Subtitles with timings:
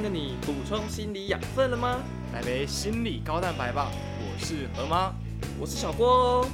[0.00, 1.98] 天的你补充心理养分了吗？
[2.32, 3.90] 来杯心理高蛋白吧！
[4.18, 5.12] 我是何妈，
[5.60, 6.46] 我是小郭哦，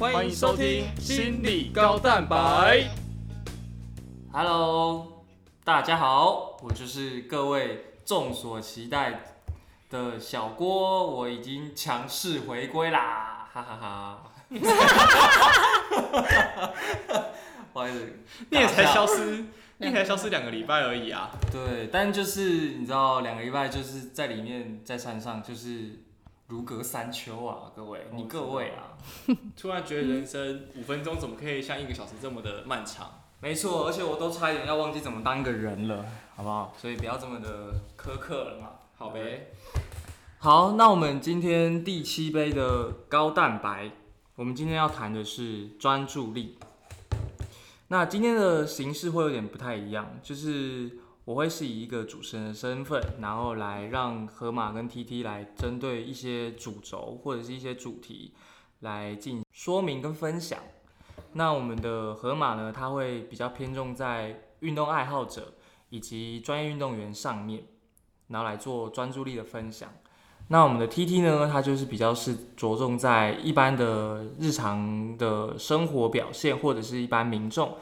[0.00, 2.88] 欢迎收听心理高蛋白。
[4.32, 5.22] Hello，
[5.64, 9.20] 大家好，我就是各位众所期待
[9.90, 14.22] 的小郭，我已经强势回归啦，哈哈哈。
[17.70, 18.18] 不好意思，
[18.48, 19.44] 你也才消失，
[19.84, 21.30] 你也才消失两个礼拜而已啊！
[21.52, 26.00] 对，但就是你知道，两个礼拜就是在里面在山上，就是
[26.48, 28.96] 如隔三秋啊，各位，你各位啊，
[29.56, 33.20] 突然觉得人生五分钟怎么可以像一个小时这么的漫长？
[33.40, 36.74] 没错，而且我都差一点要忘记怎么当一个人了，好不好？
[36.78, 38.70] 所以不要这么的苛刻了嘛。
[38.96, 39.48] 好呗，
[40.38, 43.90] 好，那我们今天第七杯的高蛋白，
[44.36, 46.56] 我们今天要谈的是专注力。
[47.88, 58.32] 那今天的形式会有点不太一样，就是我会是以一个主持人的身份，然后来让河马跟 TT 来针对一些主轴或者是一些主题
[58.80, 60.58] 来进行说明跟分享。
[61.34, 65.54] 那我们的河马呢，它会比较偏重在运动爱好者
[65.90, 67.64] 以及专业运动员上面，
[68.28, 69.92] 然后来做专注力的分享。
[70.48, 77.76] 那我们的 TT 呢，它就是比较是着重在一般的日常的生活表现，或者是一般民众，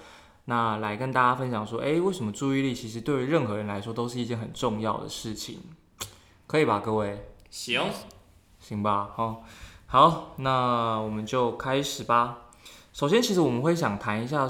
[0.44, 5.58] 那来跟大家分享说，诶，为什么注意力其实对于任何人来说都是一件很重要的事情，
[6.46, 7.26] 可以吧，各位？
[7.50, 7.82] 行，
[8.60, 9.42] 行吧，好，
[9.86, 12.44] 好，那我们就开始吧。
[12.92, 14.48] 首先，其实我们会想谈一下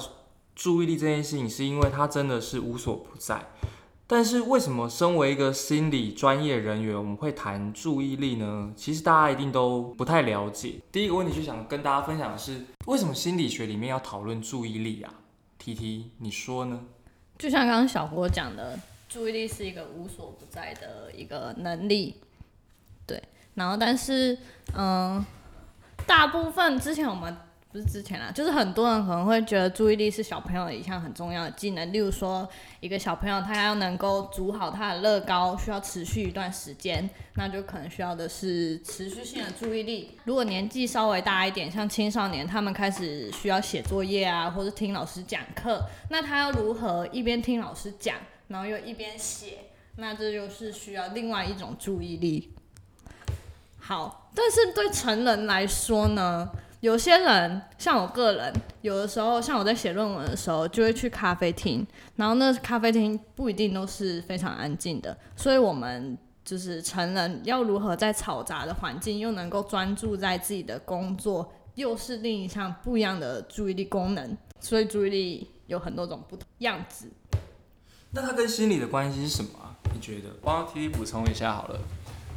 [0.54, 3.51] 注意力这件事情，是因为它真的是无所不在。
[4.12, 8.70] 但是为什么身为一个心理专业人员，我们会谈注意力呢？
[8.76, 10.74] 其实大家一定都不太了解。
[10.92, 15.14] 第一个问题就想跟大家分享的是，为什么心理学里面要讨论注意力啊
[15.56, 16.78] ？T T，你说呢？
[17.38, 22.16] 就像刚刚小郭讲的，注意力是一个无所不在的一个能力，
[23.06, 23.22] 对。
[23.54, 24.36] 然后，但是，
[24.76, 25.24] 嗯、
[26.06, 27.34] 大部分之前我们
[27.72, 31.90] 不是之前啦，就是很多人可能会觉得注意力是小朋友的一项很重要的技能。
[31.90, 32.46] 例如说，
[32.80, 40.18] 一个小朋友他要能够煮好他的乐高，需要持续一段时间，那就可能需要的是持续性的注意力。
[40.24, 48.18] 如果年纪稍微大一点，像青少年，他们开始需要写作业啊，或者听老师讲课，那他要如何一边听老师讲，
[48.48, 49.70] 然后又一边写？
[49.96, 52.52] 那这就是需要另外一种注意力。
[53.78, 56.50] 好，但是对成人来说呢，
[56.82, 74.36] 有些人像我个人，有的时候像我在写论文的时候，就会去咖啡厅，然后那咖啡厅不一定都是非常安静的，所以我们就是成人要如何在嘈杂的环境又能够专注在自己的工作，又是另一项不一样的注意力功能。
[74.58, 77.08] 所以注意力有很多种不同样子。
[78.10, 79.78] 那它跟心理的关系是什么啊？
[79.94, 80.30] 你觉得？
[80.42, 81.78] 帮 T T 补充一下好了。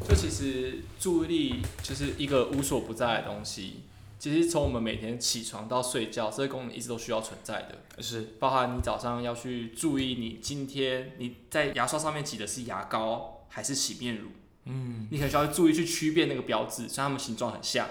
[0.07, 3.81] 就其实注意力就是一个无所不在的东西。
[4.25, 8.01] 其实从我们每天起床到睡觉，这些功能一直都需要存在的。
[8.01, 14.29] 是包含你早上要去注意你今天你在牙刷上面挤的是牙膏还是洗面乳，
[14.63, 17.87] 嗯，你可能需要注意去区别那个标志，虽然它们形状很像。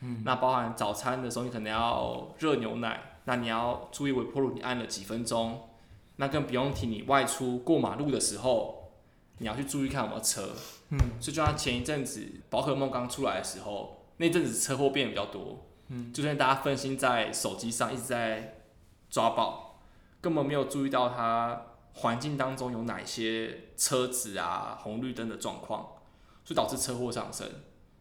[0.00, 5.70] 嗯，那包含早餐的时候，你可能要热牛奶，那你要注意微波炉你按了几分钟。
[6.16, 8.92] 那更不用提你外出过马路的时候，
[9.38, 10.50] 你要去注意看有没有车。
[10.90, 15.66] 嗯，所以就像前一阵子宝可梦刚出来的时候，那阵子车祸变得比较多。
[15.88, 18.62] 嗯，就算大家分心在手机上一直在
[19.10, 19.82] 抓宝，
[20.20, 21.60] 根本没有注意到它
[21.94, 25.96] 环境当中有哪些车子啊、红绿灯的状况，
[26.44, 27.48] 所以导致车祸上升，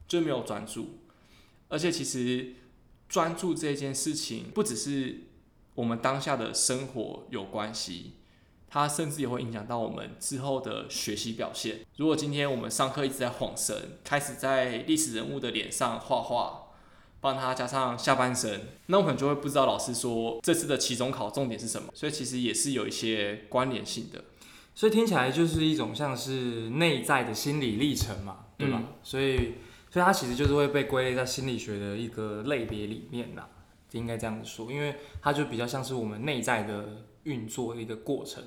[0.07, 0.99] 就没有专注。
[1.69, 2.53] 而且其实
[3.09, 5.21] 专注这件事情，不只是
[5.73, 8.17] 我们当下的生活有关系，
[8.73, 11.81] 它甚至也会影响到我们之后的学习表现。
[11.97, 16.69] 如果今天我们上课一直在晃神，开始在历史人物的脸上画画，
[17.19, 21.89] 帮他加上下半身，那我可能就会不知道老师说这次的期中考重点是什么。
[21.93, 24.23] 所以其实也是有一些关联性的。
[24.73, 28.81] 所以听起来就是一种像是内在的心理历程嘛，对吧？
[28.81, 29.55] 嗯所以，
[29.89, 33.49] 所以它其实就是会被归类在心理学的一个类别里面啦，
[33.91, 38.41] 应该这样子说，因为它就比较像是我们内在的运作的一个过程。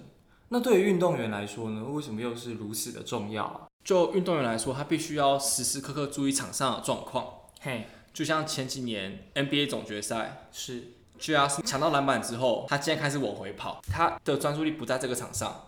[0.55, 3.63] 那对于运动员来说呢，为什么又是如此的重要啊？
[3.83, 7.27] 就运动员来说，他必须要时时刻刻注意场上的状况。
[7.61, 15.61] 嘿，就像前几年 NBA 总决赛是，j r 抢到篮板之后，他竟然开始往回跑，他的专注力不在这个场上，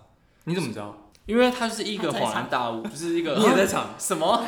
[0.44, 0.96] 你怎么知道？
[1.26, 4.40] 因为他就是一个恍然大悟，就是一个 你也在场 什么？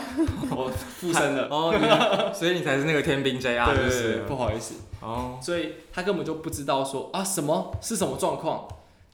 [0.53, 1.49] 我附身了。
[1.51, 8.69] 哦，所以你才是那个天兵 JR，对对就是对，不好意思，哦，所以他根本就不知道说啊什么是什么状况。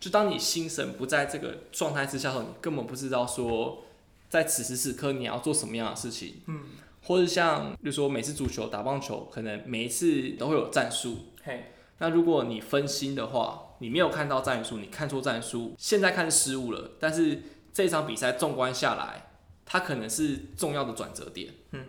[0.05, 3.85] 就当你心神不在这个状态之下的时候，你根本不知道说
[4.29, 6.61] 在此时此刻你要做什么样的事情，嗯，
[7.05, 17.41] 或者像比如说每次足球、打棒球，可能每一次都会有战术，嘿，那如果你分心的话，你没有看到战术，你看错战术，现在看是失误了，但是
[17.73, 19.31] 这场比赛纵观下来，
[19.65, 21.50] 它可能是重要的转折点。
[21.71, 21.83] 嗯，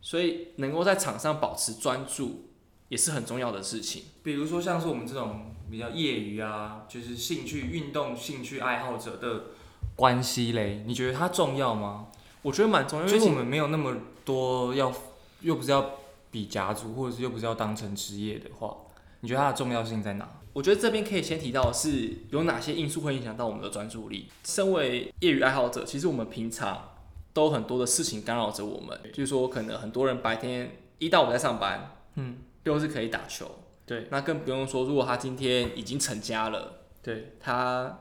[0.00, 2.50] 所以能够在场上保持专注，
[2.88, 4.04] 也是很重要的事情。
[4.22, 9.44] 比如说像是我们这种比较业余啊，就是兴趣运动兴趣爱好者的
[9.96, 12.08] 关系嘞，你觉得它重要吗？
[12.42, 13.94] 我觉得蛮重要，因为我们没有那么
[14.24, 14.92] 多要，
[15.40, 15.90] 又不是要
[16.30, 18.76] 比家族，或者是又不是要当成职业的话，
[19.20, 20.28] 你觉得它的重要性在哪？
[20.54, 24.28] 我觉得这边可以先提到的是有哪些因素会影响到我们的专注力。
[24.44, 26.90] 身为业余爱好者，其实我们平常
[27.32, 33.48] 都有很多的事情干扰着我们，就是说可能很多人白天一到五在上班，嗯，六是可以打球，
[33.88, 38.00] 对那更不用说，如果他今天已经成家了，对，他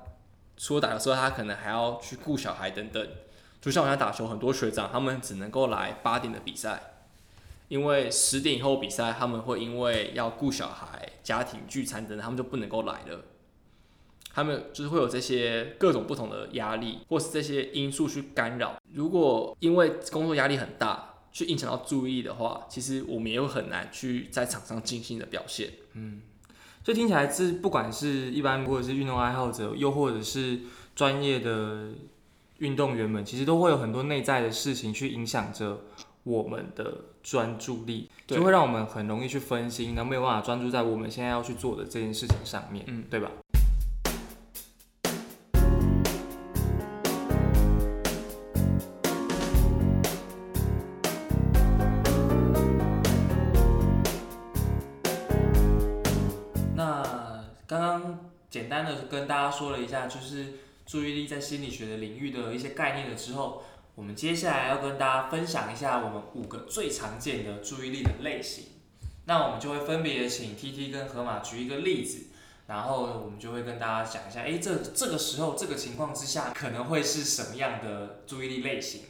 [0.58, 3.08] 除了打球之外，他可能还要去顾小孩等等。
[3.62, 6.82] 就像我在打球，很多学长他们只能够来八点的比赛，
[7.70, 13.22] 因为十点以后比赛，他们会因为要顾小孩、家庭聚餐等等，他们就不能够来了。
[14.34, 18.80] 他们就是会有这些各种不同的压力，或是这些因素去干扰。
[18.94, 25.70] 如果因为工作压力很大，去影响到注意的话，其实我们也会很难去在场上尽心的表现。
[25.94, 26.22] 嗯
[26.84, 30.62] 所以听起来是不管是一般或者是运动爱好者，又或者是
[30.96, 31.90] 专业的
[32.58, 35.82] 运动员们，其实都会有很多内在的事情去影响着
[36.24, 43.30] 我们的专注力，对就会让我们很容易去分心，然后没有办法专注在我们现在要去做的这件事情上面，嗯对吧？
[59.18, 63.64] 跟大家说了一下，就是注意力在心理学的领域的一些概念了之后，
[63.96, 68.66] 我们接下来要跟大家分享一下我们五个最常见的注意力的类型。
[69.26, 72.28] 那我们就会分别请 T T 跟河马举一个例子，
[72.68, 79.02] 然后我们就会跟大家讲一下，诶，这这个时候这个情况之下可能会是什么样的注意力类型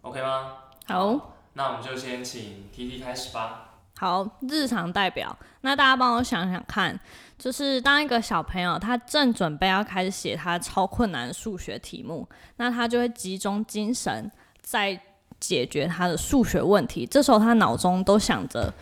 [0.00, 0.54] ，OK 吗？
[0.86, 1.36] 好。
[1.52, 3.66] 那我们就先请 T T 开始吧。
[3.98, 6.98] 好，日常代表，那大家帮我想想看，
[7.40, 12.28] 就是当一个小朋友他正准备要开始写他超困难的数学题目，
[12.58, 15.00] 那他就会集中精神在
[15.40, 17.06] 解决他的数学问题。
[17.06, 18.74] 这时候他脑中都想着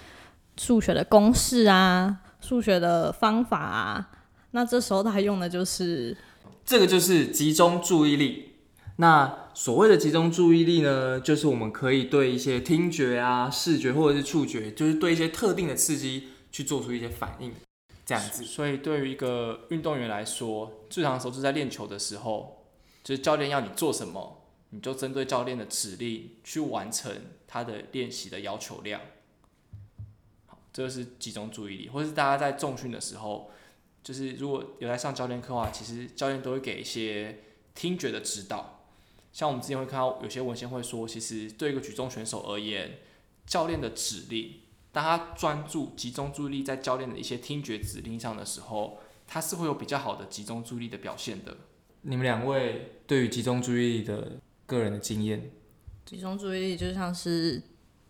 [0.57, 4.11] 数学的公式啊，数学的方法啊。
[4.51, 6.17] 那这时候他用的就是
[6.65, 8.57] 这个就是集中注意力。
[8.97, 17.53] 那所谓的集中注意力呢，就是我们可以对一些听觉啊、视觉或者是触觉，就是对一些特定的刺激去做出一些反应，
[18.09, 18.43] 这样子。
[18.43, 22.65] 所以对于一个运动员来说，最常的时候是在练球的时候，
[23.05, 27.15] 就是教练要你做什么，你就针对教练的指令去完成
[27.47, 28.99] 他的练习的要求量。
[30.47, 33.51] 好，这个是集中注意力，或是大家在重训的时候，
[34.03, 37.45] 就是如果有在上教练课的话，其实教练都会给一些
[37.75, 38.87] 听觉的指导。
[39.31, 42.99] 像我们之前会看到有些文献会说，其实对一个举重选手而言，
[43.47, 51.57] 教练的指令，当他专注集中注意力在教练的一些听觉指令上的时候，他是会有比较好的集中注意力的表现的。
[52.03, 55.51] 你们两位对于集中注意力的个人的经验，
[56.07, 57.63] 集中注意力，就像是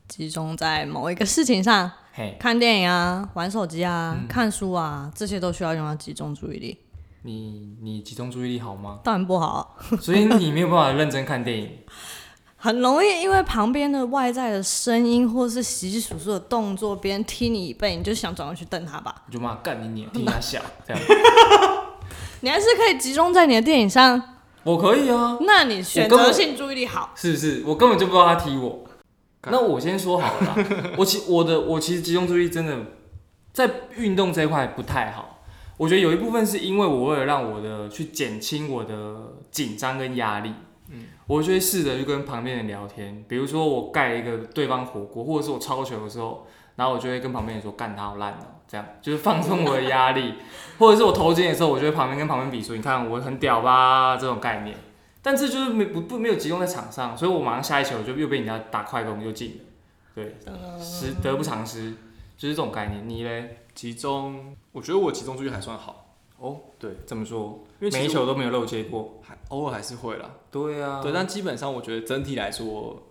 [0.06, 1.90] 集中在某一个事情上，
[2.38, 6.78] 看电影啊、玩手机啊、嗯看书啊，这些都需要用到集中注意力。
[7.22, 9.00] 你你集中注意力好吗？
[9.02, 11.78] 当然不好， 所以你没有办法认真看电影。
[12.60, 19.14] 很容易因为旁边的外在的声音或是稀稀疏疏的动作，别人踢你一背，你就想转过去瞪他吧。
[19.28, 21.02] 你就骂干你脸，听他笑， 这样
[22.40, 24.20] 你还是可以集中在你的电影上，
[24.64, 27.12] 我可以啊，那你选择性注意力好。
[27.14, 27.62] 是不是？
[27.64, 28.84] 我根本就不知道他踢我。
[29.50, 30.56] 那我先说好了啦，
[30.98, 32.76] 我其我的我其实集中注意力真的
[33.52, 35.40] 在运动这一块不太好。
[35.76, 39.16] 我觉得有一部分是因为我为了让我的去减轻我的
[39.52, 40.54] 紧张跟压力，嗯，
[41.28, 50.34] 我就会试着去跟旁边人聊天，比如说我盖一个对方火锅，或者是我抄球的时候，然后我就会跟旁边人说干他好烂哦、这样就是放松我的压力，
[50.80, 54.76] 或者是我投进的时候，我就会旁边跟旁边比说，你看我很屌吧这种概念。
[55.20, 59.64] 但这就是没不不没有集中在场上，所以我马上下一球就又被人家打快攻又进了，
[60.14, 60.36] 对，
[60.80, 61.92] 失得不偿失，
[62.38, 63.06] 就是这种概念。
[63.06, 63.58] 你嘞？
[63.74, 65.97] 集中，我觉得我集中注意力还算好，
[66.38, 67.64] 哦，对，怎么说？
[67.80, 69.20] 因为每一球都没有漏接过。
[69.22, 70.30] 还偶尔还是会啦。
[70.50, 73.02] 对啊，对，但基本上我觉得整体来说，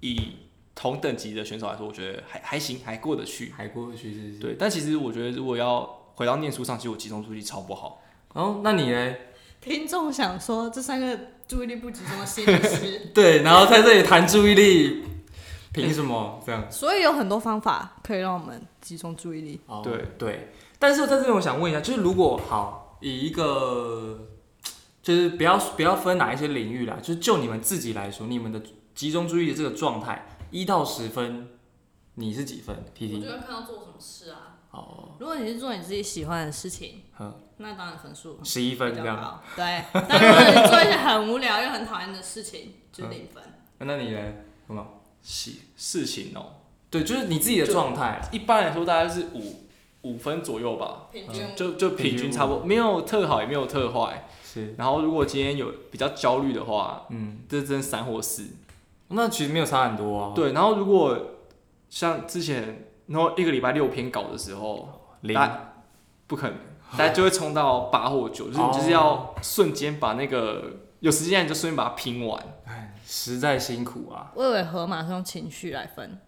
[0.00, 0.36] 以
[0.74, 3.52] 同等级的选手来说，我觉得还还行，还过得去。
[3.56, 4.38] 还过得去是是？。
[4.38, 5.82] 对，但其实我觉得如果要
[6.14, 8.02] 回到念书上，其实我集中注意力超不好。
[8.34, 9.28] 哦，那你嘞？
[9.60, 15.04] 听众想说这三个注意力不集中的心理师， 对，然后在这里谈注意力，
[15.72, 16.64] 凭什么这样？
[16.70, 19.60] 所以有很多方法可以让我们集中注意力。
[19.66, 20.48] 哦对对，
[20.80, 24.26] 但是在这边我想问一下，就是如果好以一个，
[25.00, 28.60] 就是不要不要分哪一些领域啦，就是就你们自己来说，你们的
[28.94, 31.48] 集中注意力这个状态，一到十分，
[32.14, 34.56] 你是几分？T 我就会看到做什么事啊。
[34.72, 39.42] 哦，如果你是做你自己喜欢的事情，嗯，那当然分数十一分比这样。
[39.54, 43.42] 对，但如果你做一些很无聊又很讨厌的事情， 就零分。
[43.78, 44.20] 那你呢？
[44.66, 44.86] 什么？
[45.22, 46.54] 事事情哦、
[46.88, 48.26] 对，就是你自己的状态。
[48.32, 49.66] 一般来说大概是五
[50.02, 54.26] 五分左右吧，平均就就平平均均差不多，没有特好也没有特坏。
[54.42, 58.46] 是，然后如果今天有比较焦虑的话，嗯，这真三或四。
[59.08, 61.18] 那其实没有差很多啊。，对，然后如果
[61.88, 64.88] 像之前，然后一个礼拜六篇稿的时候，
[65.22, 65.38] 零
[66.26, 66.56] 不可能，
[66.96, 70.64] 大家就会冲到八或九，就是你就是要瞬间把那个
[71.00, 72.42] 有时间你就瞬间把它拼完。
[73.04, 74.30] 实在辛苦啊。
[74.36, 76.20] 我以为河马是用情绪来分，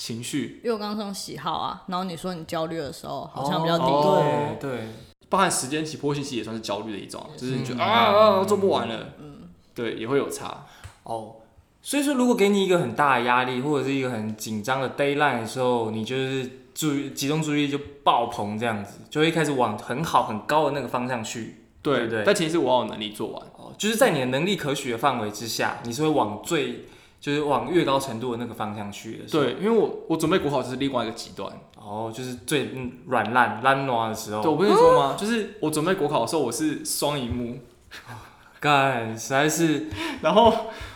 [0.00, 4.88] 情绪因为我刚刚说喜好啊，然后你说你焦虑的时候好像比较低，哦对对，
[5.28, 9.42] 包含时间起迫性，其实也算是焦虑的一种，就是你觉得嗯啊啊做不完了，嗯
[9.74, 10.64] 对，也会有差。
[11.02, 11.36] 哦，
[11.82, 21.56] 所以说如果给你一个很大的压力，或者是一个很紧张的 d a y l i n e 的时候，你就是注意集中注意力就爆棚这样子，就会开始往很好很高的那个方向去。
[21.82, 23.42] 对对对但其实我有能力做完。
[23.58, 26.86] 哦，就是在你的能力可许的范围之下，你是会往最
[27.20, 29.24] 就是往越高程度的那个方向去的。
[29.30, 31.52] 对，因为我我准备国考就是另外一个极端。
[31.76, 34.42] 哦，就是最嗯软烂烂软的时候。
[34.42, 35.16] 对，我不是说吗？
[35.18, 37.58] 就是我准备国考的时候，我是双荧幕，
[38.60, 39.88] 干，实在是
[40.22, 40.52] 然后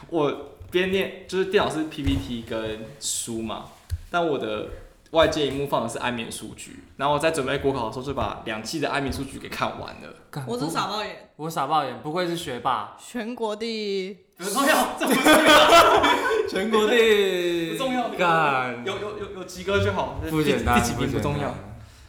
[0.08, 3.64] 我边念就是电脑是 PPT 跟书嘛，
[4.10, 4.68] 但我的
[5.10, 10.14] 外界荧幕放的是安眠数据，然后我在准备国考的时候就把两季的安眠数据给看完了。
[10.30, 15.14] 干我是傻爆眼，我傻爆眼，不愧是学霸，全国第一，不重要，这不
[16.54, 21.52] 全国第不重要干，有有有有及格就好，不简单，第几名不重要。。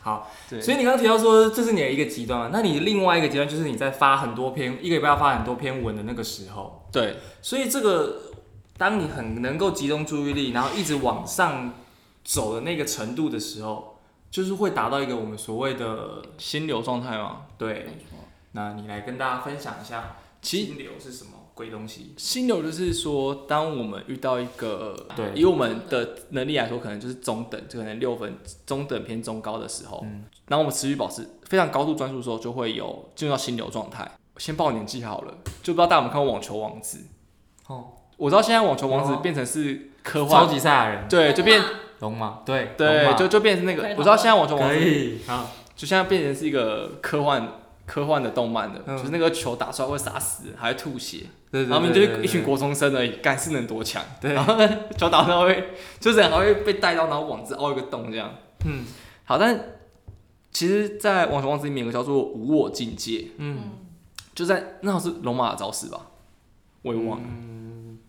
[0.02, 8.22] 好，对，所以你刚刚提到说这是你的一个极端嘛，那你另外一个极端就是你在发很多篇一个礼拜要发很多篇文的那个时候，对所以这个
[8.78, 11.74] 当你很能够集中注意力，然后一直往上
[12.24, 13.98] 走的那个程度的时候，
[14.30, 17.48] 就是会达到一个我们所谓的心流状态嘛。
[17.58, 17.88] 对。
[18.52, 22.14] 那你来跟大家分享一下，心流是什么鬼东西？
[22.18, 25.32] 心流就是说，当我们遇到一个对。
[25.34, 30.26] 以我们的能力来说，可能就是中等，就可能六分，中等偏中高的时候，嗯。
[30.48, 34.12] 然后我们持续保持非常高度专注的时候，就会有进入到心流状态。
[34.38, 35.34] 先报年纪好了，
[35.64, 36.98] 就不知道大家有没有看过《网球王子》？
[37.74, 37.86] 哦，
[38.18, 40.46] 我知道现在《网球王子变成是科幻。
[40.46, 41.62] 超，级赛亚人，对，就变
[42.00, 47.50] 龙马，对龙对，就就变成那个，我知道现在《网球王可子》以好，就现在变成是一个科幻
[47.86, 51.26] 科幻的动漫的，嗯就是那个球打出来会杀死人，还会吐血。
[51.52, 54.04] 对对然后明明对就是一群国中生而已，干是能多强？
[54.20, 58.30] 对然后呢，球打出来会，就是人还会被带到，然后网子凹一个洞这样。
[58.66, 58.84] 嗯
[59.24, 59.60] 好，但
[60.52, 63.72] 其实，在《网球王子》里面有个叫做无我境界，嗯，
[64.34, 66.00] 就在那好像是龙马的招式吧，
[66.82, 67.28] 我也忘了。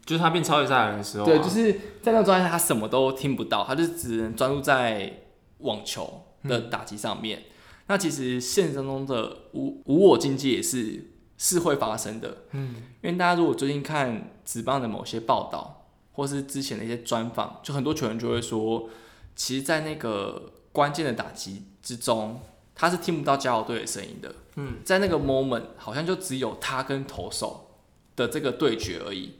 [0.04, 5.12] 就是他变超级赛亚人的时候啊，对，就是在那个状态下，他什么都听不到，他就只能专注在
[5.58, 7.42] 网球的打击上面。
[7.88, 18.88] 那其实现实当中的无无我境界也是是会发生的，嗯因为大家如果最近看职棒的某些报道，或是之前的一些专访，就很多球员就会说，
[19.36, 22.40] 其实，在那个关键的打击之中，
[22.74, 24.34] 他是听不到加油队的声音的。
[24.56, 27.70] 嗯，在那个 moment，好像就只有他跟投手
[28.16, 29.34] 的这个对决而已。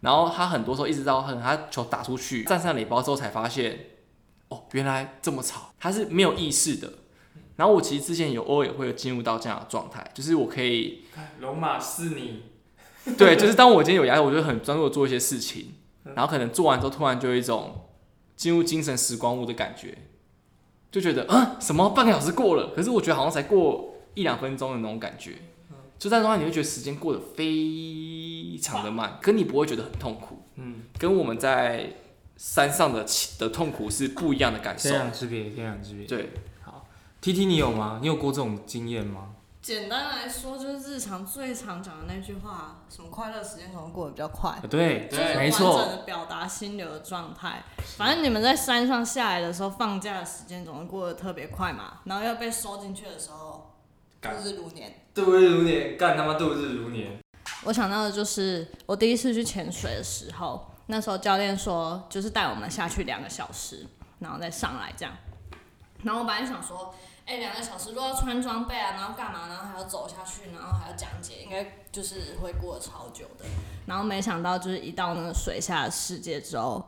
[0.00, 3.78] 然后他很多时候一直到很他球打出去，站上垒包之后才发现，
[4.48, 6.90] 哦，原来这么吵，他是没有意识的。
[7.60, 11.02] 然后我其实之前有偶尔也会进入到这样的状态，就是我可以
[11.40, 12.44] 龙马是你，
[13.18, 15.74] 对，就是当我今天有压力，我就很专注的做一些事情，
[16.14, 17.90] 然后可能做完之后，突然就有一种
[18.34, 19.94] 进入精神时光屋的感觉，
[20.90, 21.90] 就觉得啊，什么？
[21.90, 25.32] 半个小时过了，可是我觉得好像才过一两分钟的那种感觉，
[25.98, 31.90] 就在当下你会觉得时间过得非常的慢，可你不会觉得很痛苦，嗯，跟我们在
[32.38, 34.88] 山上的起的痛苦是不一样的感受。
[34.88, 35.02] 天。
[35.02, 36.06] 壤之别，天壤之别。
[36.06, 36.30] 对，
[37.20, 37.98] T T，你有吗？
[38.00, 39.28] 你有过这种经验吗？
[39.60, 44.52] 简单来说，就是日常最常讲的那句话，什么快乐时间总是过得比较快。
[44.52, 47.62] 啊对，就是没完整错，的表达心流的状态。
[47.98, 53.70] 反正你们在山上下来的时候，放假的时间总是过得特别快嘛，然后要被收进去的时候，
[54.22, 54.90] 度日如年。
[55.14, 57.20] 度日如年，干他妈度日如年。
[57.64, 63.86] 我想到的就是我第一次去潜水的时候，那时候教练说就是带我们下去两个小时，
[64.20, 65.14] 然后再上来这样。
[66.02, 66.94] 然后我本来想说，
[67.30, 73.44] 哎，两个小时都要穿装备啊，然后干嘛，然后还要走下去，然后还要讲解，应该就是会过超久的。
[73.86, 76.84] 然后没想到就是一到那个水下的世界之后，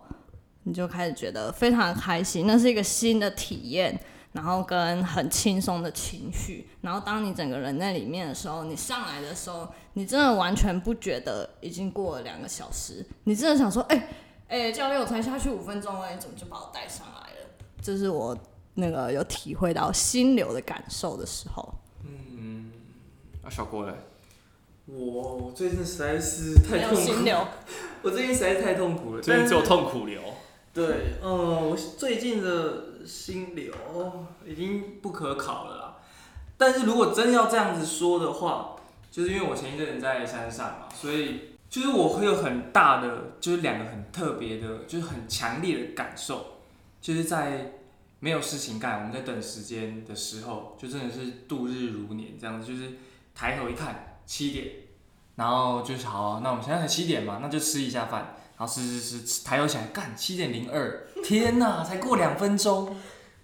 [0.64, 3.96] 你就开始觉得非常开心，那是一个新的体验。
[4.32, 14.08] 然后跟很轻松的情绪，然后当你整个人在里面的时候，你上来的时候，你真的完全不觉得已经过了两个小时，你真的想说，哎
[14.48, 17.46] 哎，教练，我才下去五分钟哎，你怎么就把我带上来了？
[17.82, 18.34] 这是我
[18.74, 21.74] 那个有体会到心流的感受的时候。
[22.04, 22.70] 嗯，
[23.44, 23.92] 啊，小郭嘞，
[24.86, 27.46] 我最近实在是太痛苦，心流，
[28.02, 30.20] 我最近实在是太痛苦了，最近只有痛苦流。
[30.74, 33.74] 对，嗯，我最近的心流
[34.46, 35.96] 已经不可考了啦。
[36.56, 38.76] 但是如果真要这样子说的话，
[39.10, 46.46] 就是因为我前一阵人在山上嘛，所以就是我会有很大的，就是两个很特别的，就是很强烈的感受，
[47.02, 47.72] 就是在
[48.22, 52.92] 没有事情干，我们在等时间的时候，就真的是度日如年这样子，就是
[53.34, 54.68] 抬头一看七点，
[55.34, 58.36] 然后就是好，那我们现在才七点嘛，那就吃一下饭。
[58.56, 62.94] 然后是是是，抬头起来干七点零二， 天哪，才过两分钟，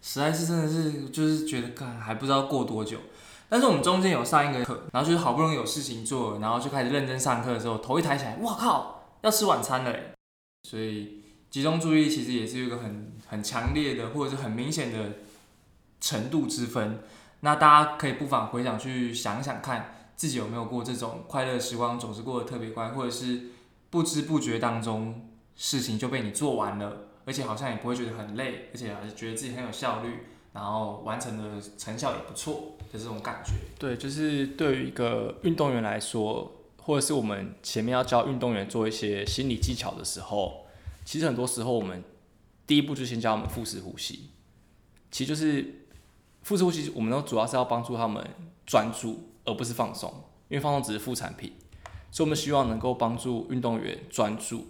[0.01, 2.99] 实在是真的是就是觉得干还不知道过多久。
[3.49, 9.93] 但是我们中间有上一个课，然后就是好不容易有事情做，然后就开始认真上课的时候，头一抬起来，哇靠，要吃晚餐了。
[10.69, 11.18] 所以
[11.51, 15.13] 集中注意力其实也是一个很很强烈的或者是很明显的
[16.01, 17.01] 程度之分。
[17.41, 23.51] 那大家可以不妨回想去想想看，自己有没有过这种快乐时光总是过得特别快，或者是。
[23.91, 33.53] 不知不觉当中，事情就被你做完了，而且好像也不会觉得很累，而且还是觉得自己很有效率，然后完成的成效也不错的这种感觉。
[33.79, 36.53] 对，就是对于一个运动员来说，
[36.83, 40.67] 或者是我们前面要教运动员做一些心理技巧的时候，
[41.09, 42.05] 其实很多时候我们
[42.67, 44.29] 第一步就先教他们腹式呼吸。
[45.11, 45.87] 其实就是
[46.43, 48.23] 腹式呼吸，我们都主要是要帮助他们
[48.67, 50.13] 专注，而不是放松，
[50.51, 51.55] 因为放松只是副产品。
[52.11, 54.67] 所以，我们希望能够帮助运动员专注，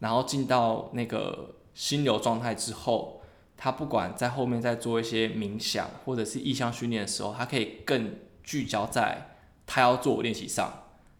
[0.00, 3.22] 然后进到那个心流状态之后，
[3.56, 10.70] 他不管在后面在做一些冥想或者是意向训练的时候，他可以更聚焦在他要做练习上，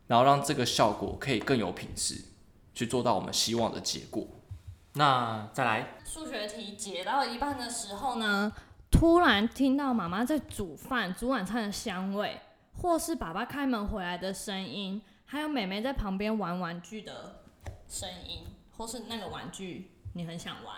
[0.08, 2.22] 然后让这个效果可以更有品质，
[2.74, 4.26] 去做到我们希望的结果。
[4.98, 8.52] 那再来，数学题解到一半的时候呢，
[8.90, 12.40] 突然听到妈妈在煮饭、煮晚餐的香味，
[12.74, 15.00] 或是爸爸开门回来的声音。
[15.24, 17.44] 还有妹妹在旁边玩玩具的
[17.86, 18.44] 声音，
[18.76, 20.74] 或是那个玩具你很想玩，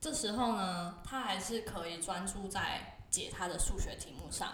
[0.00, 4.48] 这时候呢，他还是可以专注在解他的数学题目上，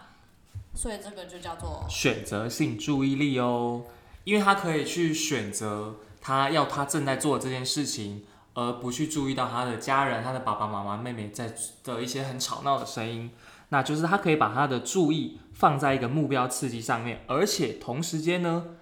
[0.74, 3.84] 所以这个就叫做选择性注意力哦，
[4.24, 8.24] 因为他可以去选择他要他正在做这件事情，
[8.56, 13.30] 而不去注意到他的家人、他的爸爸妈妈、妹妹在的一些很吵闹的声音，
[13.68, 18.76] 那就是他可以把他的注意放在一个目标刺激上面，而且同时间呢。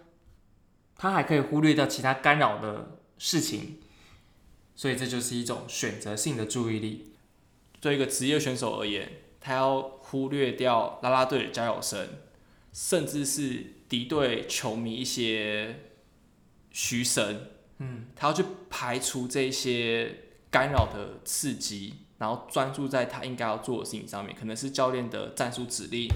[0.97, 3.81] 他还可以忽略掉其他干扰的事情，
[4.77, 7.13] 所以这就是一种选择性的注意力。
[7.81, 9.11] 对一个职业选手而言，
[9.41, 12.09] 他要忽略掉啦啦队的加油声，
[12.73, 15.81] 甚至是敌对球迷一些
[16.71, 20.15] 嘘声，嗯，他要去排除这些
[20.51, 26.09] 干扰的刺激，然后专注在他应该要做的事情上面，可能是教练的战术指令。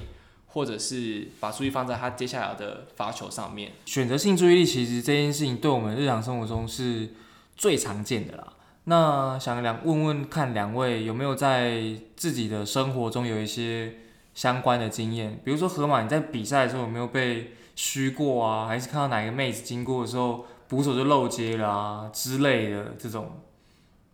[0.51, 3.71] 或者是把注意放在他接下来的发球上面。
[3.85, 7.11] 选择性注意力其实这件事情对我们日常生活中是
[7.55, 8.55] 最常见的啦。
[8.85, 13.93] 那想两问问看两位有没有在自己的生活中有一些
[14.35, 15.39] 相关的经验？
[15.45, 18.67] 比如说河马，你在比赛的时候有没有被虚过啊？
[18.67, 23.41] 还是看到哪个妹子经过的时候捕手就漏接啦啊之类的这种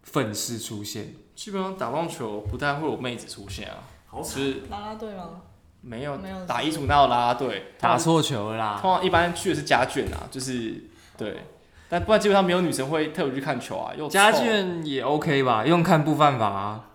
[0.02, 1.14] 愤世出现？
[1.34, 5.42] 基本上打棒球不太会有妹子出现啊，是拉拉队吗？
[5.80, 7.72] 没有没有打一组哪有啦啦队？
[7.78, 8.78] 打错球了啦。
[8.80, 10.82] 通常一般去的是家眷啊，就是
[11.16, 11.44] 对，
[11.88, 13.92] 但不然基本上没有女生会特别去看球啊。
[13.94, 15.66] 又家眷也 OK 吧？
[15.66, 16.90] 用看不犯法啊。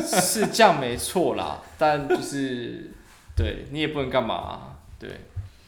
[0.00, 2.90] 是这样没错啦，但就是
[3.36, 5.20] 对你也不能干嘛，对，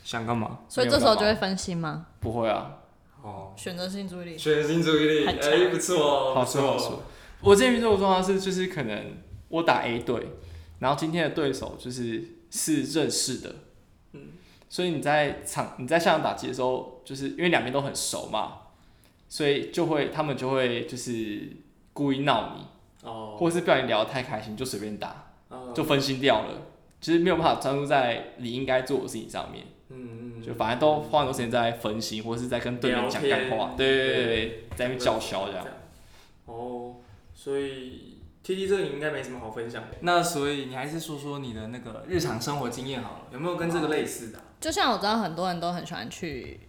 [0.07, 0.61] 想干嘛？
[0.69, 2.07] 所以这时候就会分心吗？
[2.21, 2.79] 不会啊。
[3.23, 4.39] 哦，选择性注意力。
[4.39, 7.03] 选择性注意力，哎，不错，好说好说。
[7.41, 9.17] 我之前遇到的状况是，就是可能
[9.49, 10.29] 我打 A 队。
[10.79, 13.55] 然后今天的对手就是是认识的，
[14.13, 14.29] 嗯，
[14.69, 18.59] 所以你在场你在现场打击的时候，就是因为两边都很熟嘛，
[19.29, 21.51] 所以就会他们就会就是
[21.93, 25.33] 故意闹你，哦，或者是不小心聊得太开心就随便打，
[25.75, 26.66] 就分心掉了，
[27.07, 35.65] 其实没有办法专注在你应该做的事情上面，嗯嗯，就反正都花很多时间在分心，或者是在跟对面讲干话，对对对对，在那边叫嚣这样，
[36.47, 36.97] 哦，
[37.33, 38.15] 所以。
[38.43, 39.89] T T 这个你应该没什么好分享的。
[40.03, 44.45] 那所以你还是说说你的那个日常生活经验好了，有没有跟这个类似的啊？
[44.61, 46.61] 就像我知道很多人都很喜欢去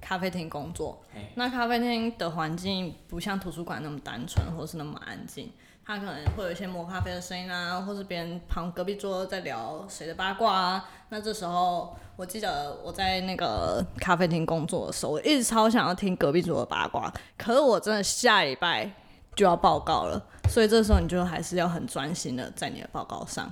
[0.00, 5.50] 咖啡厅工作嘿，那咖啡厅的环境不像图书馆那么单纯，或是那么安静，
[5.86, 10.88] 它可能会有一些磨咖啡的声音啊，或是别人旁隔壁桌在聊谁的八卦啊。
[11.10, 18.90] 那这时候，我记得我在那个咖啡厅工作的时候，我一直超想要听隔壁桌的八卦，可是我真的下礼拜
[19.36, 23.48] 就要报告了，所以这时候你就还是要很专心的在你的报告上。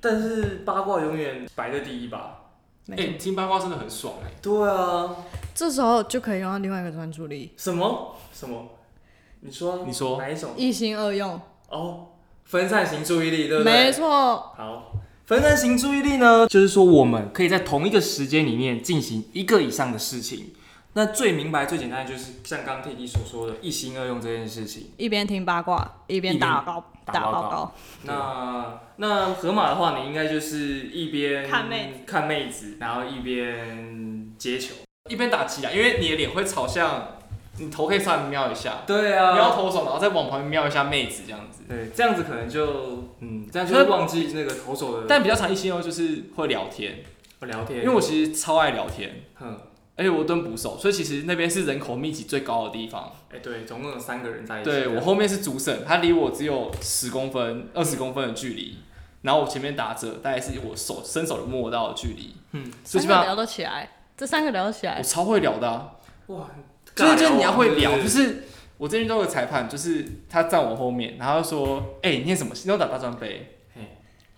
[0.00, 2.38] 但是八卦永远摆在第一吧？
[2.88, 5.14] 哎、听八卦真的很爽哎、对啊。
[5.54, 8.66] 这时候就可以用到另外一个专注力，什么什么？
[9.40, 10.52] 你说你说哪一种？
[10.56, 11.38] 一心二用。
[11.68, 12.08] 哦，
[12.44, 13.72] 分散型注意力，对不对？
[13.72, 13.92] 没。
[13.92, 14.08] 错，
[14.56, 14.92] 好，
[15.24, 20.52] 分散型注意力呢，就是说我们可以在同一个时间里面进行一个以上的事情。
[20.92, 24.90] 那最明白、最简单的就是像刚刚 T T 所说的“一心二用”这件事情。
[24.96, 27.74] 一边听八卦一边打报打打报告。
[28.04, 34.74] 那那河马的话，你应该就是一边看妹子看妹子，然后一边接球。
[35.10, 37.15] 一边打击啊，因为你的脸会朝向，
[37.58, 39.34] 你头可以稍微瞄一下，对啊。
[39.34, 41.62] 瞄投手，然后再往旁边瞄一下妹子这样子。
[41.68, 47.02] 对，这样子可能就嗯，这样就会忘记那个投手的但比较常一心哦就是会聊天，
[47.40, 49.56] 聊天，因为我其实超爱聊天，哼，
[49.96, 53.10] 而且我蹲捕手，所以其实那边是人口密集最高的地方。
[53.32, 54.70] 哎、对，总共有三个人在一起。
[54.70, 58.78] 对我后面是主审，他离我只有十公分、二十公分的距离，
[59.22, 65.92] 然后我前面打者大概是我手伸手就摸到的距离，嗯，所以基本上三个聊得起来，这三个聊得起来，我超会聊的、啊，
[66.28, 66.48] 哇，
[66.96, 68.44] 就是就是你要会聊，就是
[68.78, 72.52] 我这边都有个裁判，就是他站我后面，然后说，哎、你念什么？
[72.64, 73.52] 你要打大专杯？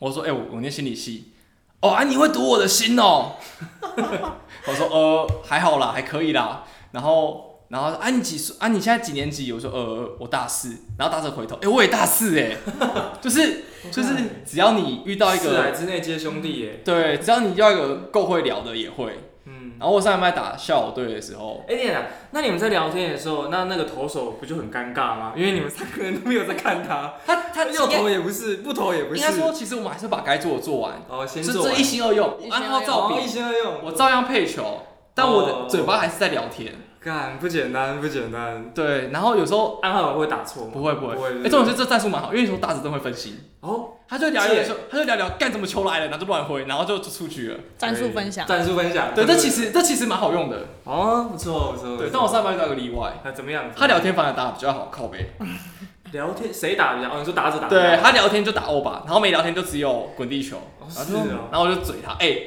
[0.01, 1.33] 我说，哎、我我念心理系。
[1.81, 3.37] 哦啊，你会读我的心哦。
[4.67, 6.65] 我说，呃，还好啦，还可以啦。
[6.91, 8.57] 然后，然后啊，你几岁？
[8.59, 9.53] 啊，你现在几年级？
[9.53, 10.71] 我说，呃，我大四。
[10.99, 12.57] 然后大四回头，哎、我也大四哎，
[13.21, 14.15] 就是就是
[14.47, 16.81] 只要你遇到一四海个，之内皆兄弟耶。
[16.85, 19.19] 对，只要你遇到一个够会聊的也会。
[19.45, 22.03] 嗯，然后我上礼拜打校友队的时候，哎、你啊，
[22.33, 25.33] 那你们在聊天的时候，那那个投手不就很尴尬吗？
[25.37, 29.21] 因为你们三个人都没有在看他，他他要投也不是，不投也不是。
[29.21, 34.83] 应该说，其实我们还是把该做的做完，哦，先是做一心二用，一心我按照二用哦一，心二用，我照样配球，
[35.15, 36.75] 但我哦的嘴巴还是在聊天。
[37.09, 38.71] 干不简单，不简单。
[38.75, 40.71] 对，然后有时候暗号会打错吗？
[40.73, 41.29] 不会不会，不会。
[41.31, 47.59] 哎，这种是这战术蛮好，因为有时候打者真会分心，哦，他就聊一聊说，他就聊聊干什么球来了，然后就乱挥，然后就就出局了。
[47.79, 48.47] 战术分享。
[48.47, 49.09] 战术分享。
[49.15, 50.67] 对，这其实这其实蛮好用的。
[50.85, 51.97] 哦，不错不错。
[51.97, 53.65] 对，但我上班遇到一个例外，那怎么样？
[53.75, 55.31] 他聊天反而打得比较好，靠背。
[56.13, 57.09] 聊天谁打比较？
[57.09, 57.69] 哦，你说打者打。
[57.69, 62.39] 对他聊天就打欧巴，然后没聊天就只有滚地球，哦然后就是哦然后我就嘴他，哎，哎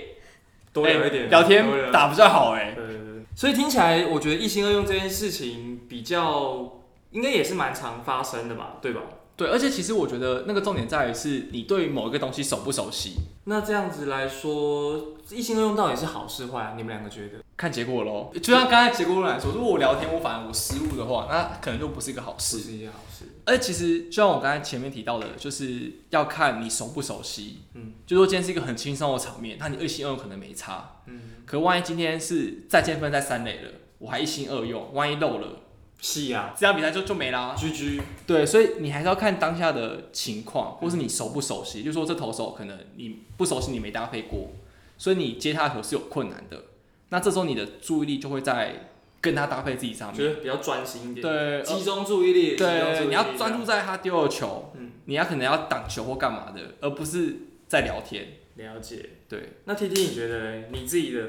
[0.74, 1.30] 多聊一点。
[1.30, 2.74] 聊天打比较好，哎。
[2.76, 3.11] 对对对。
[3.36, 6.80] 所以听起来，我觉得一心二用这件事情比较，
[7.12, 9.02] 应该也是蛮常发生的吧，对吧？
[9.38, 13.15] 对，而且其实我觉得那个重点在于是你对某一个东西熟不熟悉，
[13.46, 16.74] 那这样子来说，一心二用到底是好是坏啊？
[16.78, 17.39] 你们两个觉得？
[17.58, 18.30] 看结果喽。
[18.39, 22.60] 就像刚才结果论来说，如果我聊天我反而我失误的话，那可能就不是一个好不事。
[22.60, 23.26] 是一件好事。
[23.45, 27.60] 而且其实就像我刚才前面提到的，就是要看你熟不熟悉。
[27.73, 31.01] 嗯，就说今天是一个很轻松的场面，那你二心二用可能没差。
[31.08, 35.60] 嗯，可万一今天是再见分在三垒了，我还一心二用，万一漏了，
[35.99, 37.56] 是啊这场比赛就就没啦。
[37.58, 38.01] ，GG。
[38.27, 41.84] 对，所以你还是要看当下的情况，或是你熟不熟悉。
[41.84, 44.49] 就说这投手可能你不熟悉，你没搭配过，
[44.97, 46.63] 所以你接他的球是有困难的。
[47.10, 48.90] 那这时候你的注意力就会在
[49.21, 50.17] 跟他搭配自己上面。
[50.17, 57.36] 觉得比较专心一点，对，呃集中注意力，对，你要专注在他丢的球，嗯你要可能要挡球或干嘛的，而不是
[57.67, 58.27] 在聊天。
[58.55, 59.10] 了解。
[59.29, 61.21] 对，那 T T，你觉得嘞你自己的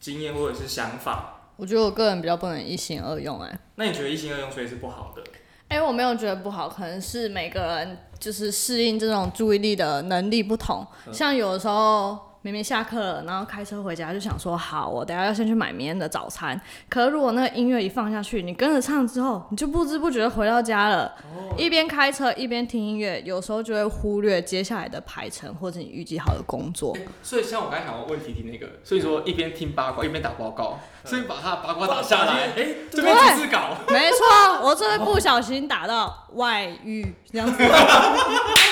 [0.00, 1.50] 经验或者是想法？
[1.56, 5.22] 我觉得我个人比较不能一心二用、哎，那你觉得一心二用所以是不好的？
[5.68, 10.86] 哎、我没有觉得不好，可能是每个人就是适应这种注意力的能力不同。
[11.06, 16.60] 嗯像有的时候明明下课了，然后开车回家就想说，好，我等下要先去买明天的早餐。
[16.88, 21.12] 可是如果那个音乐一放下去，你跟着唱之后，你就不知不觉地回到家了。
[21.58, 26.96] 一边开车一边听音乐，有时候就会忽略接下来的排程或者你预计好的工作。
[27.20, 33.76] 所以像我刚才想要问题题那个，所以说一边听八卦一边打报告，所以把他的八卦打下来，哎，这边只是稿。
[33.88, 37.56] 没错，我这会不小心打到外遇这样子，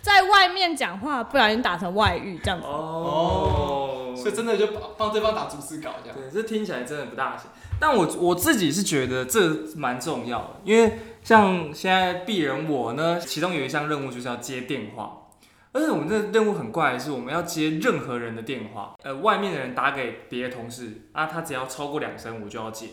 [0.00, 2.66] 在外面讲话不小心打成外遇这样子。
[2.66, 6.18] 哦所以真的就帮帮对方打逐字稿这样。
[6.18, 7.48] 对，这听起来真的不大行。
[7.78, 9.40] 但我我自己是觉得这
[9.76, 15.28] 蛮重要的，因为像现在鄙人我呢，其中有一项任务就是要接电话，
[15.70, 22.88] 而且我们这个任务很怪的是，我们要接任何人的电话，呃，外面的人打给别的同事啊，他只要超过两声我就要接，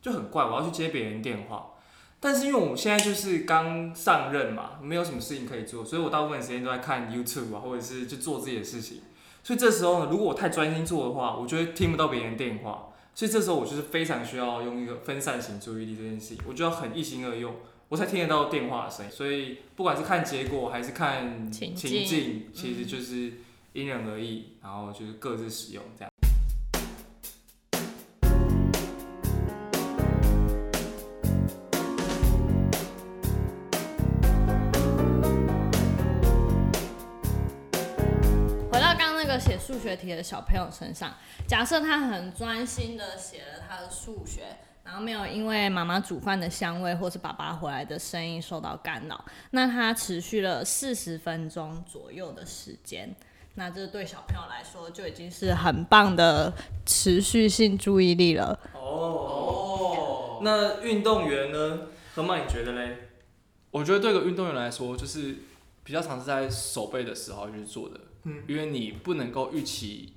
[0.00, 1.70] 就很怪，我要去接别人电话。
[2.20, 9.02] 但是因为我现在就是刚上任嘛，没有什么事情可以做，所以我大部分时间都在看 YouTube 啊，或者是就做自己的事情。
[9.44, 12.88] 所以这时候呢，如果我太专心做的话，我就会听不到别人的电话。
[13.14, 17.54] 所以这时候我就是非常需要用一个分散型注意力这件事情，我就要很一心二用，
[17.88, 19.12] 我才听得到电话的声音。
[19.12, 23.34] 所以不管是看结果还是看情境其实就是
[23.72, 26.12] 因人而异，然后就是各自使用这样。
[39.78, 41.14] 数学题的小朋友身上，
[41.46, 44.42] 假设他很专心的写了他的数学，
[44.82, 53.14] 然后没有因为妈妈煮饭的香味或是爸爸回来的声音受到干扰，那他持续了四十分钟左右的时间，
[53.54, 56.52] 那这对小朋友来说就已经是很棒的
[56.84, 58.58] 持续性注意力了。
[58.74, 61.82] 哦，那运动员呢？
[62.16, 63.10] 何曼，你觉得嘞？
[63.70, 65.36] 我觉得对个运动员来说，就是
[65.84, 70.14] 比较常是在手背的时候去做的，嗯，因为你不能够预期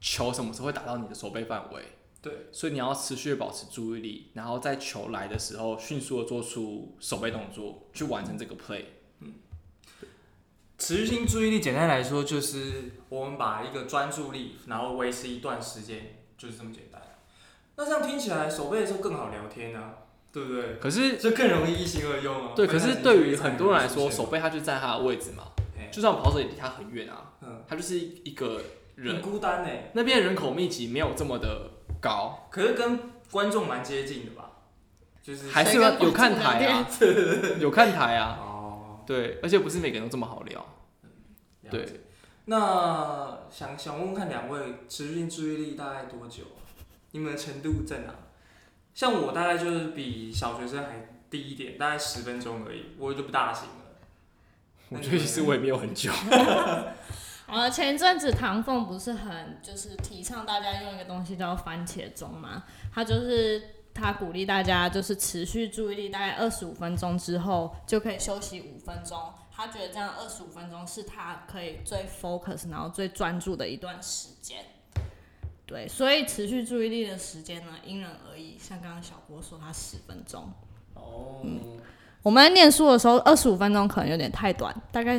[0.00, 1.82] 球什么时候会打到你的手背范围，
[2.22, 8.84] 对，所以你要持续保持注意力，然后在球来的时候迅速的做出手背动作，去完成这个 play。
[10.80, 17.02] 持续性注意力简单来说就是我们把一个专注力，然后维持一段时间，就是这么简单。
[17.74, 19.94] 那这样听起来手背的时候更好聊天啊，
[20.32, 20.76] 对不对？
[20.80, 22.52] 可是，就更容易一心二用啊。
[22.54, 25.57] 对，可是对于很多人来说，手背，背它就在它的位置嘛，哎
[25.90, 28.60] 就算跑者也离他很远啊，嗯，他就是一个
[28.96, 29.68] 很人，孤单呢。
[29.92, 31.70] 那边人口密集没有这么的
[32.00, 32.98] 高，可是跟
[33.30, 34.50] 观众蛮接近的吧？
[35.22, 36.88] 就是还是有看台啊，
[37.60, 40.58] 有看台啊， 哦，对，而且不是每个人都这么好聊，
[41.62, 42.00] 了解对。
[42.46, 46.44] 那想想问问看两位持续性注意力大概多久？
[47.10, 48.14] 你们的程度在哪？
[48.94, 53.87] 像我大概就是比小学生还低一点，大概十分钟而已，我就不大行了。
[54.90, 56.10] 我觉得其实我也没有很久，
[57.46, 62.64] 啊， 前一阵子唐凤不是很就是提倡大家用一个东西叫番茄钟嘛？
[62.94, 69.18] 他就是他鼓励大家就是持续注意力大概二十五分钟之后就可以休息五分钟。
[69.50, 74.64] 他觉得这样二十五分钟是他可以最 focus 然后最专注的一段时间。
[75.66, 78.56] 对，所以持续注意力的时间呢因人而异。
[78.56, 80.48] 像刚刚小郭说他十分钟，
[80.94, 81.42] 哦，
[82.28, 85.18] 我们在念书的时候二十五分钟可能有点太短，大概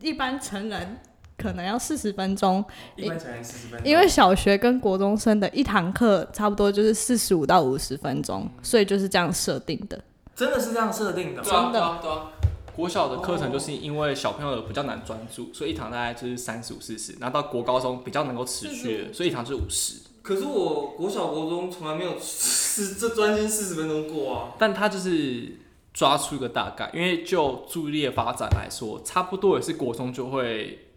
[0.00, 0.98] 一般成人
[1.36, 2.64] 可能要四十分钟。
[2.96, 10.02] 一般成人四十分钟，因为小学跟国中生的一堂课差不多就是四十五到五十分钟，所以就是这样设定的。
[10.34, 11.42] 真的是这样设定的。
[11.42, 12.26] 对啊，真的对啊，对啊。
[12.74, 20.00] 国小的课程就是因为小朋友比较难专注，所以一堂大概就是三十五、四十，然后到国高中比较能够持续，所以一堂就是五十。
[20.22, 24.48] 可是我国小国中从来没有是这专心四十分钟过啊。
[24.58, 25.56] 但他就是
[25.98, 30.90] 抓出一个大概，因为就注意力的发展来说，差不多也是国中就会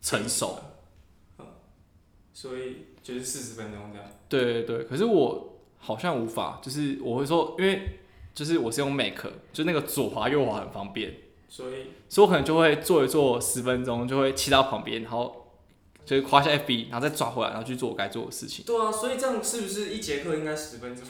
[0.00, 0.58] 成熟。
[1.38, 1.44] 嗯
[2.32, 4.08] 所以就是四十分钟这样。
[4.30, 7.98] 对对对，可是我好像无法，就是我会说，因为
[8.34, 11.14] 就是我是用 Make，就那个左滑右滑很方便，
[11.50, 15.45] 所以所以我可能就会做一做十分钟，就会切到旁边，然后
[16.06, 18.64] 就是滑下 FB，然后再抓回来，然后去做我该做的事情。
[18.64, 21.04] 对啊，所以这样是不是一节课应该十分钟？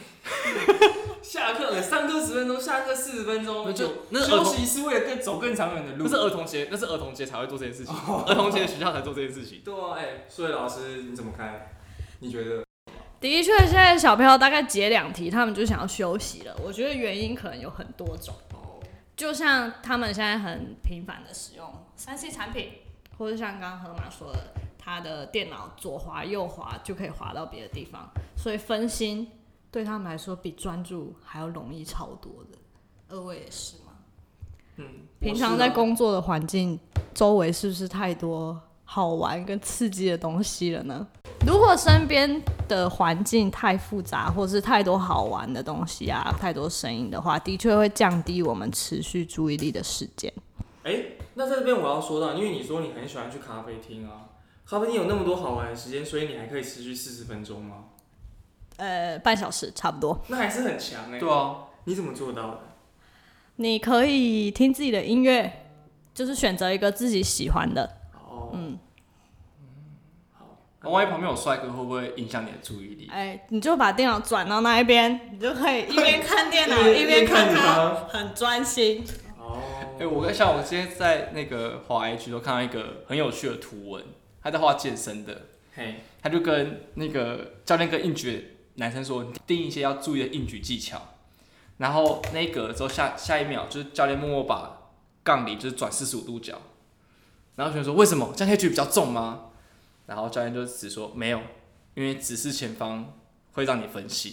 [1.23, 6.05] 下课了，上课十分钟，下课四十分钟，那就那是儿童息是为了更走更长远的路。
[6.05, 9.61] 那是儿童节，那是儿童节才会做这件事情，儿童节学校才做这件事情。
[9.63, 11.69] 对啊，哎、所以老师你怎么看？
[12.21, 12.65] 你觉得？
[13.21, 16.57] 的确，现在小朋友大概解两题，他们就想要休息了。
[16.65, 18.81] 我觉得原因可能有很多种，哦，
[19.17, 22.71] 就像他们现在很频繁的使用三 C 产品，
[23.19, 24.55] 或者像刚刚河马说的，
[24.87, 29.27] 他的电脑左滑右滑就可以滑到别的地方，所以分心
[29.69, 32.59] 对他们来说比专注还要容易超多的。
[33.09, 33.95] 二位也是吗？
[34.77, 34.87] 嗯，
[35.19, 36.79] 平常在工作的环境
[37.13, 41.05] 周围是不是太多好玩跟刺激的东西了呢？
[41.45, 50.33] 如果身边的环境太复杂，或是太多好玩的东西啊，太多声音的话，的确会降低我们持续注意力的时间。
[50.85, 51.03] 哎、
[51.35, 54.31] 那在这边我要说到，因为你说你很喜欢去咖啡厅啊，
[54.69, 57.85] 咖啡厅有那么多好玩的时间，所以你还可以持续四十分钟吗？
[58.79, 60.21] 呃，半小时差不多。
[60.29, 62.61] 那还是很强哎、对啊，你怎么做到的？
[63.57, 65.69] 你可以听自己的音乐，
[66.13, 67.97] 就是选择一个自己喜欢的。
[68.13, 68.79] 哦，嗯，
[70.33, 73.09] 好，那万一旁边有帅哥，会不会影响你的注意力？
[73.11, 79.03] 哎、你就把电脑转到那一边，你就可以一边看电脑 一边看一边看它它，很专心。
[79.39, 79.63] 哦，
[79.99, 84.05] 哎、我跟像我今天在那个华 H 都看到一个很有趣的图文，
[84.47, 88.43] 他在画健身的，嘿，他就跟那个教练跟硬举的
[88.75, 91.03] 男生说，定一些要注意的硬举技巧。
[91.79, 94.93] 然后那一格之后下下一秒就是教练默默把
[95.25, 96.63] 杠铃就是转四十五度角，
[97.57, 98.33] 然后学生说为什么？
[98.37, 99.47] 这样可以举比较重吗？
[100.07, 101.41] 然后教练就只说没有，
[101.95, 103.19] 因为直视前方
[103.51, 104.31] 会让你分心，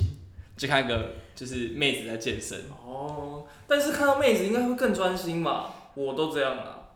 [0.55, 5.73] 就看一个就是妹子在健身，哦，但是看到妹子应该会更专心吧？
[5.95, 6.89] 我都这样啊，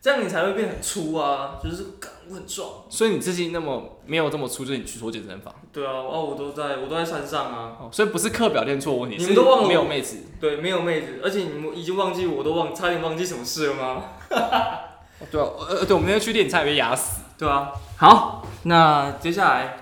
[0.00, 2.68] 这样你才会变很粗啊，就是干我很壮。
[2.88, 7.76] 所以你自己那么没有这么粗，就是你去说健身房对啊，哦，我都在，我都在山上啊。
[7.80, 10.18] 哦，所以不是课表练错问题，你们都忘了没有妹子。
[10.40, 14.04] 对，没有妹子，而且你们已经忘记我都忘，差点忘记什么事了吗？
[15.20, 17.22] 哦对啊，呃，对，我们那天去练，你差点被压死。
[17.38, 17.72] 对啊。
[17.96, 19.78] 好，那接下来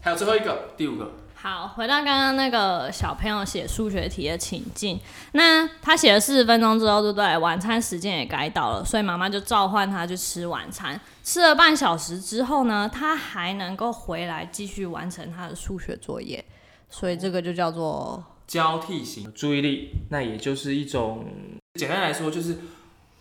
[0.00, 1.12] 还有最后一个，第五个，
[1.44, 4.98] 好，回到刚刚那个小朋友写数学题的情境，
[5.32, 7.36] 那他写了四十分钟之后，对不对？
[7.36, 10.98] 晚餐时间也该到了，所以妈妈就召唤他去吃晚餐。
[11.22, 16.42] 吃了半小时之后呢，他还能够回来继续完成他的数学作业，
[16.88, 21.26] 所以这个就叫做交替型注意力，那也就是一种
[21.74, 22.56] 简单来说，就是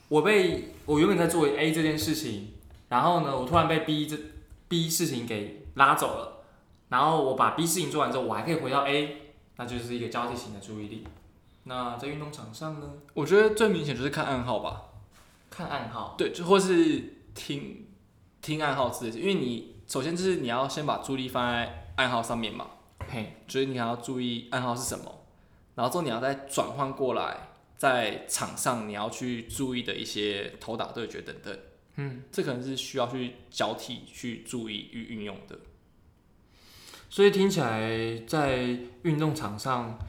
[0.08, 2.54] 我被我原本在做 A 这件事情，
[2.88, 4.16] 然后呢，我突然被 B 这
[4.70, 6.43] B 事情给拉走了，
[6.94, 11.04] 然后我把 B 事情做完之后，我还可以回到 A，那就是一个交替型的注意力。
[11.64, 14.84] 那在运动场上呢，我觉得最明显就是看暗号吧。
[15.50, 17.88] 看暗号，对，就或是听
[18.44, 22.68] 听暗号之类的，因为你首先就是你要先把注意力放在暗号上面嘛，
[23.10, 25.26] 嘿，就是你还要注意暗号是什么，
[25.74, 31.58] 然后之后你要再转换过来，在场上你要去注意的一些投打对决等等，
[31.96, 35.58] 嗯，这可能是需要去交替去注意与运用的。
[37.14, 40.00] 所以听起来在运动场上，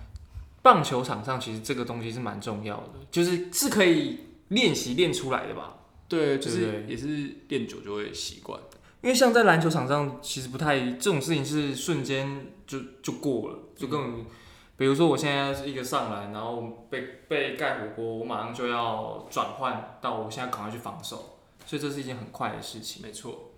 [0.62, 5.76] 棒球场上其实这个东西是蛮重要的，就是是可以练习练出来的吧。
[6.08, 8.58] 对，就是也是练久就会习惯。
[9.02, 14.24] 因为像在篮球场上，其实不太这种事情是瞬间就就过了，就根本，
[14.78, 21.36] 比如说我现在是一个上篮，然后被被盖火锅，我马上就要转换到我现在赶快去防守，
[21.66, 23.02] 所以这是一件很快的事情。
[23.02, 23.50] 没错。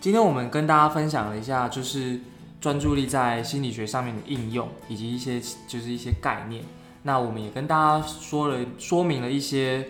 [0.00, 2.20] 今天我们跟大家分享了一下，就是
[2.60, 6.62] 专注力在心理学上面的应用，以及一些就是一些概念。
[7.02, 9.88] 那我们也跟大家说了说明了一些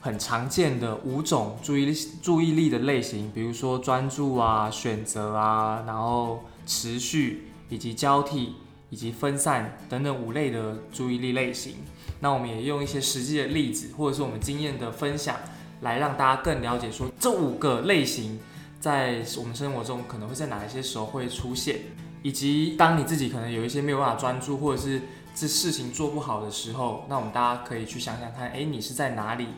[0.00, 8.56] 很常见的五种注意力注意力的类型，比如说专注啊、选择啊，然后持续以及交替
[8.90, 11.76] 以及分散等等五类的注意力类型。
[12.18, 15.36] 那我们也用一些实际的例子，或者是我们经验的分享，
[15.82, 18.40] 来让大家更了解说这五个类型
[18.84, 21.78] 在我们生活中可能会在哪一些时候会出现，
[22.22, 25.00] 以及当你自己可能有一些没有办法专注，或者是
[25.34, 29.48] 这事情做不好的时候，那我们大家可以去想想看，诶，你是在哪里，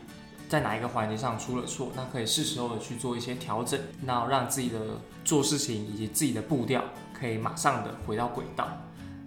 [0.47, 4.79] 在哪一个环节上出了错，那可以是时候的去做一些调整，那让自己的
[5.25, 6.81] 做事情以及自己的步调
[7.13, 8.65] 可以马上的回到轨道。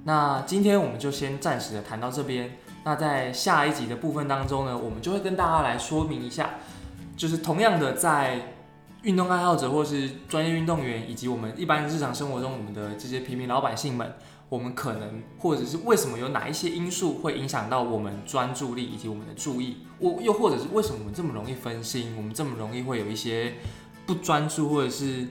[0.04, 2.56] 那今天我们就先暂时的谈到这边。
[2.84, 6.54] 那在下一集的部分当中呢，我们就会跟大家来说明一下，
[7.18, 8.54] 就是同样的在
[9.02, 14.14] 运动爱好者或是专业运动员，以及我们一般日常生活中我们的这些平民老百姓们，
[14.48, 23.54] 我们可能或者是为什么有哪一些因素会影响到我们专注力以及我们的注意，我又或者是为什么我们这么容易分心，我们这么容易会有一些
[24.06, 25.28] 不专注或者是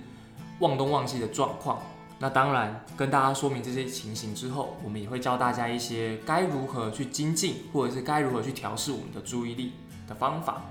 [0.59, 1.79] 忘东忘西的状况。
[2.21, 9.73] 那当然，跟大家说明这些情形之后，我们也会教大家一些该如何去精进，或者是该如何去调试我们的注意力
[10.07, 10.61] 的方法，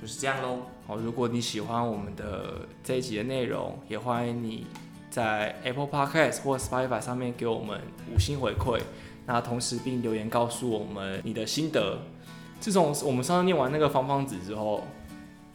[0.00, 0.58] 就是这样喽。
[0.90, 4.66] 好，如果你喜欢我们的这一集的内容，也欢迎你
[5.08, 7.80] 在 Apple Podcast 或 Spotify 上面给我们
[8.12, 8.80] 五星回馈，
[9.24, 11.96] 那同时并留言告诉我们你的心得。
[12.58, 14.82] 自从我们上次念完那个方方子之后，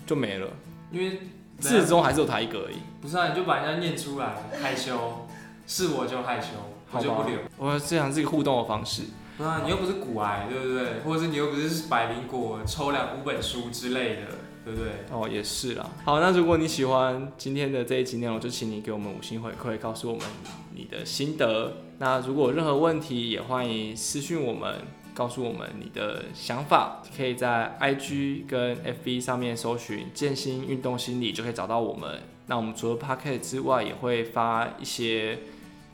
[0.07, 0.47] 就没了，
[0.89, 1.19] 因为
[1.59, 2.77] 自始终还是有他一个而已。
[3.01, 5.27] 不是啊，你就把人家念出来，害羞，
[5.67, 6.51] 是我就害羞，
[6.93, 7.39] 我就不留。
[7.57, 9.03] 我这样是一个互动的方式。
[9.37, 10.99] 啊，你又不是骨癌，对不对？
[11.03, 14.21] 或者是你又不是百灵果抽两五本书之类的，
[14.63, 14.89] 对不对？
[15.11, 15.89] 哦，也是啦。
[16.05, 20.25] 好，那如果你喜欢今天的这一集内容，就请你给我们五星回馈，告诉我们
[20.73, 21.73] 你的心得。
[21.97, 24.73] 那如果有任何问题，也欢迎私讯我们，
[25.13, 27.01] 告诉我们你的想法。
[27.15, 32.21] 可以在 IG 跟 FB 上面搜寻“健心运动心理”，就可以找到我们。
[32.47, 35.39] 那我们除了 p o c k e t 之外，也会发一些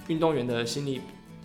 [0.07, 1.01] 运动员的心理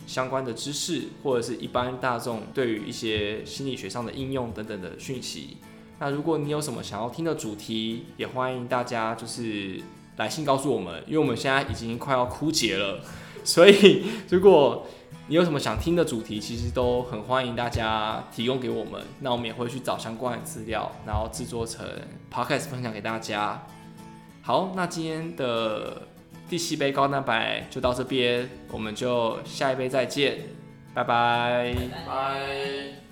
[0.07, 5.57] 相关的知识，或者是一般大众对于一些心理学上的应用等等的讯息。
[5.99, 9.81] 那如果你有什么想要听的主题，也欢迎大家就是
[10.17, 13.01] 来信告诉我们，因为我们现在已经快要枯竭了，
[13.43, 14.87] 所以如果
[15.29, 21.85] 你有什么想听的主题，其实都很欢迎大家提供给我们，那我们也会去找相关的资料，然后制作成
[22.33, 23.67] podcast 分享给大家。
[24.43, 26.07] 好，那今天的
[26.49, 30.39] 第七杯高蛋白就到这边，我们就下一杯再见，
[30.95, 31.75] 拜拜
[32.07, 33.06] 拜。